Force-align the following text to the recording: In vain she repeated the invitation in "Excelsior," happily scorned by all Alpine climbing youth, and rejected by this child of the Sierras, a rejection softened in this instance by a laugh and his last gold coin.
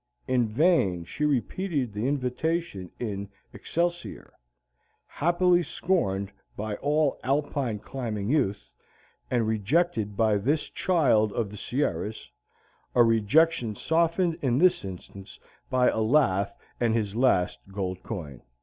In 0.27 0.47
vain 0.47 1.05
she 1.05 1.25
repeated 1.25 1.93
the 1.93 2.07
invitation 2.07 2.89
in 2.97 3.29
"Excelsior," 3.53 4.33
happily 5.05 5.61
scorned 5.61 6.31
by 6.57 6.73
all 6.77 7.19
Alpine 7.23 7.77
climbing 7.77 8.27
youth, 8.27 8.71
and 9.29 9.45
rejected 9.45 10.17
by 10.17 10.37
this 10.37 10.71
child 10.71 11.31
of 11.33 11.51
the 11.51 11.55
Sierras, 11.57 12.31
a 12.95 13.03
rejection 13.03 13.75
softened 13.75 14.39
in 14.41 14.57
this 14.57 14.83
instance 14.83 15.39
by 15.69 15.89
a 15.89 16.01
laugh 16.01 16.51
and 16.79 16.95
his 16.95 17.15
last 17.15 17.59
gold 17.71 18.01
coin. 18.01 18.41